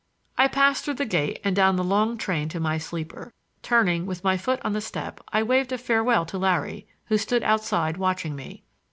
[0.35, 3.33] I passed through the gate and down the long train to my sleeper.
[3.61, 7.43] Turning, with my foot on the step, I waved a farewell to Larry, who stood
[7.43, 8.63] outside watching me.